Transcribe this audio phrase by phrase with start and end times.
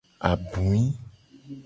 [0.29, 0.81] Abui.